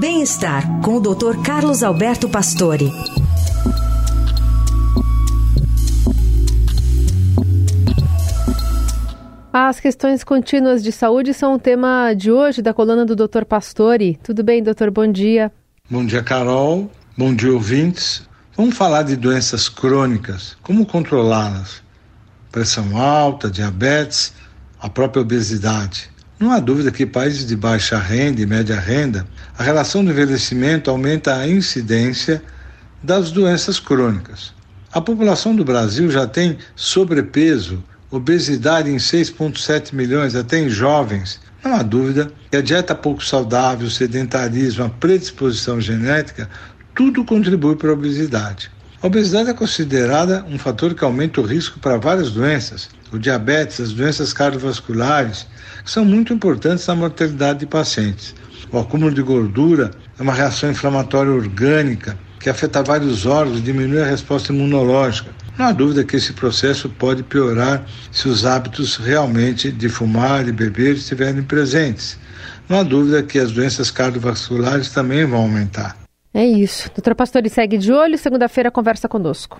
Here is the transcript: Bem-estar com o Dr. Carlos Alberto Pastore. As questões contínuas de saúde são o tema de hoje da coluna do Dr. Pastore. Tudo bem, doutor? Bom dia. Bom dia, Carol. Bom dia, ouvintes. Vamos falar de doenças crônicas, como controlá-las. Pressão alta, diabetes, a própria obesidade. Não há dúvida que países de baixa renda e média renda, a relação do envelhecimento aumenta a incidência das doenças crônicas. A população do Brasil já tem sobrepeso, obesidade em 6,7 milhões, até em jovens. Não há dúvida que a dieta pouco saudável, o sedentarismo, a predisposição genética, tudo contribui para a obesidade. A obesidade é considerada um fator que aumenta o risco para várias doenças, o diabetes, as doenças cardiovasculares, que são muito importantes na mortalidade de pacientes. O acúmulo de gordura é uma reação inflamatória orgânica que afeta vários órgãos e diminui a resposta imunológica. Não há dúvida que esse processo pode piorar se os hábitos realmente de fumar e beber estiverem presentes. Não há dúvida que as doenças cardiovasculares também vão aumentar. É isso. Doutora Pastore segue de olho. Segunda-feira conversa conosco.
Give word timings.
Bem-estar 0.00 0.80
com 0.80 0.94
o 0.94 1.00
Dr. 1.00 1.42
Carlos 1.44 1.82
Alberto 1.82 2.28
Pastore. 2.28 2.92
As 9.52 9.80
questões 9.80 10.22
contínuas 10.22 10.84
de 10.84 10.92
saúde 10.92 11.34
são 11.34 11.54
o 11.54 11.58
tema 11.58 12.14
de 12.14 12.30
hoje 12.30 12.62
da 12.62 12.72
coluna 12.72 13.04
do 13.04 13.16
Dr. 13.16 13.44
Pastore. 13.44 14.20
Tudo 14.22 14.44
bem, 14.44 14.62
doutor? 14.62 14.92
Bom 14.92 15.10
dia. 15.10 15.50
Bom 15.90 16.06
dia, 16.06 16.22
Carol. 16.22 16.88
Bom 17.16 17.34
dia, 17.34 17.52
ouvintes. 17.52 18.22
Vamos 18.56 18.76
falar 18.76 19.02
de 19.02 19.16
doenças 19.16 19.68
crônicas, 19.68 20.56
como 20.62 20.86
controlá-las. 20.86 21.82
Pressão 22.52 22.96
alta, 22.96 23.50
diabetes, 23.50 24.32
a 24.80 24.88
própria 24.88 25.22
obesidade. 25.22 26.08
Não 26.38 26.52
há 26.52 26.60
dúvida 26.60 26.92
que 26.92 27.04
países 27.04 27.44
de 27.44 27.56
baixa 27.56 27.98
renda 27.98 28.40
e 28.40 28.46
média 28.46 28.78
renda, 28.78 29.26
a 29.58 29.62
relação 29.64 30.04
do 30.04 30.12
envelhecimento 30.12 30.88
aumenta 30.88 31.36
a 31.36 31.48
incidência 31.48 32.40
das 33.02 33.32
doenças 33.32 33.80
crônicas. 33.80 34.54
A 34.92 35.00
população 35.00 35.56
do 35.56 35.64
Brasil 35.64 36.08
já 36.12 36.28
tem 36.28 36.56
sobrepeso, 36.76 37.82
obesidade 38.08 38.88
em 38.88 38.98
6,7 38.98 39.92
milhões, 39.92 40.36
até 40.36 40.60
em 40.60 40.68
jovens. 40.68 41.40
Não 41.64 41.74
há 41.74 41.82
dúvida 41.82 42.30
que 42.52 42.56
a 42.56 42.62
dieta 42.62 42.94
pouco 42.94 43.24
saudável, 43.24 43.88
o 43.88 43.90
sedentarismo, 43.90 44.84
a 44.84 44.88
predisposição 44.88 45.80
genética, 45.80 46.48
tudo 46.94 47.24
contribui 47.24 47.74
para 47.74 47.90
a 47.90 47.94
obesidade. 47.94 48.70
A 49.00 49.06
obesidade 49.06 49.48
é 49.48 49.54
considerada 49.54 50.44
um 50.50 50.58
fator 50.58 50.92
que 50.92 51.04
aumenta 51.04 51.40
o 51.40 51.44
risco 51.44 51.78
para 51.78 51.98
várias 51.98 52.32
doenças, 52.32 52.90
o 53.12 53.18
diabetes, 53.18 53.80
as 53.80 53.92
doenças 53.92 54.32
cardiovasculares, 54.32 55.46
que 55.84 55.90
são 55.90 56.04
muito 56.04 56.34
importantes 56.34 56.84
na 56.88 56.96
mortalidade 56.96 57.60
de 57.60 57.66
pacientes. 57.66 58.34
O 58.72 58.78
acúmulo 58.78 59.14
de 59.14 59.22
gordura 59.22 59.92
é 60.18 60.22
uma 60.22 60.34
reação 60.34 60.68
inflamatória 60.68 61.30
orgânica 61.30 62.18
que 62.40 62.50
afeta 62.50 62.82
vários 62.82 63.24
órgãos 63.24 63.60
e 63.60 63.62
diminui 63.62 64.02
a 64.02 64.04
resposta 64.04 64.52
imunológica. 64.52 65.30
Não 65.56 65.66
há 65.66 65.72
dúvida 65.72 66.02
que 66.02 66.16
esse 66.16 66.32
processo 66.32 66.88
pode 66.88 67.22
piorar 67.22 67.86
se 68.10 68.28
os 68.28 68.44
hábitos 68.44 68.96
realmente 68.96 69.70
de 69.70 69.88
fumar 69.88 70.48
e 70.48 70.50
beber 70.52 70.96
estiverem 70.96 71.44
presentes. 71.44 72.18
Não 72.68 72.80
há 72.80 72.82
dúvida 72.82 73.22
que 73.22 73.38
as 73.38 73.52
doenças 73.52 73.92
cardiovasculares 73.92 74.90
também 74.90 75.24
vão 75.24 75.42
aumentar. 75.42 76.07
É 76.32 76.44
isso. 76.44 76.88
Doutora 76.90 77.14
Pastore 77.14 77.48
segue 77.48 77.78
de 77.78 77.92
olho. 77.92 78.18
Segunda-feira 78.18 78.70
conversa 78.70 79.08
conosco. 79.08 79.56